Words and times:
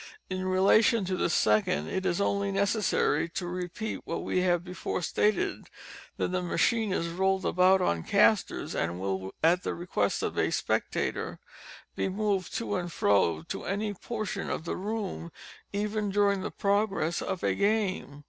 In 0.31 0.45
relation 0.45 1.05
to 1.05 1.15
the 1.15 1.29
second 1.29 1.87
it 1.87 2.07
is 2.07 2.19
only 2.19 2.51
necessary 2.51 3.29
to 3.35 3.45
repeat 3.45 4.01
what 4.03 4.23
we 4.23 4.39
have 4.41 4.63
before 4.63 5.03
stated, 5.03 5.67
that 6.17 6.31
the 6.31 6.41
machine 6.41 6.91
is 6.91 7.09
rolled 7.09 7.45
about 7.45 7.81
on 7.81 8.01
castors, 8.01 8.73
and 8.73 8.99
will, 8.99 9.35
at 9.43 9.61
the 9.61 9.75
request 9.75 10.23
of 10.23 10.39
a 10.39 10.49
spectator, 10.49 11.37
be 11.95 12.09
moved 12.09 12.51
to 12.55 12.77
and 12.77 12.91
fro 12.91 13.43
to 13.49 13.65
any 13.65 13.93
portion 13.93 14.49
of 14.49 14.65
the 14.65 14.75
room, 14.75 15.31
even 15.71 16.09
during 16.09 16.41
the 16.41 16.49
progress 16.49 17.21
of 17.21 17.43
a 17.43 17.53
game. 17.53 18.19